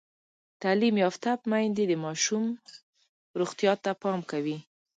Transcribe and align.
تعلیم 0.61 0.95
یافته 1.03 1.31
میندې 1.51 1.83
د 1.87 1.93
ماشوم 2.03 2.45
روغتیا 3.39 3.73
ته 3.83 3.91
پام 4.01 4.19
کوي۔ 4.31 4.57